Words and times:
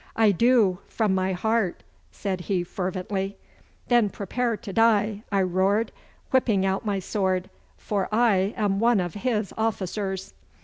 'I 0.15 0.31
do 0.31 0.79
from 0.87 1.13
my 1.13 1.33
heart!' 1.33 1.83
said 2.11 2.41
he 2.41 2.63
fervently. 2.63 3.37
'Then 3.87 4.09
prepare 4.09 4.57
to 4.57 4.73
die!' 4.73 5.21
I 5.31 5.43
roared, 5.43 5.91
whipping 6.31 6.65
out 6.65 6.83
my 6.83 6.97
sword, 6.97 7.51
'for 7.77 8.09
I 8.11 8.55
am 8.57 8.79
one 8.79 8.99
of 8.99 9.13
his 9.13 9.53
officers. 9.59 10.33